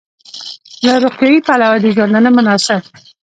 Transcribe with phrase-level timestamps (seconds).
[0.85, 2.81] له روغتیايي پلوه د ژوندانه مناسب